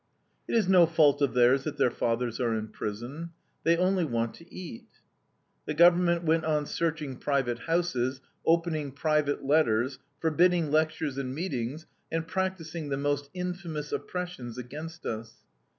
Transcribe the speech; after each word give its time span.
It 0.47 0.55
is 0.55 0.67
no 0.67 0.87
fault 0.87 1.21
of 1.21 1.35
theirs 1.35 1.63
that 1.63 1.77
their 1.77 1.91
fathers 1.91 2.39
are 2.39 2.55
in 2.55 2.69
prison; 2.69 3.33
they 3.63 3.77
only 3.77 4.03
want 4.03 4.33
to 4.33 4.51
eat. 4.51 4.87
"The 5.67 5.75
government 5.75 6.23
went 6.23 6.43
on 6.43 6.65
searching 6.65 7.17
private 7.17 7.59
houses, 7.59 8.19
opening 8.43 8.93
private 8.93 9.45
letters, 9.45 9.99
forbidding 10.19 10.71
lectures 10.71 11.19
and 11.19 11.35
meetings, 11.35 11.85
and 12.11 12.27
practicing 12.27 12.89
the 12.89 12.97
most 12.97 13.29
infamous 13.35 13.91
oppressions 13.91 14.57
against 14.57 15.05
us. 15.05 15.35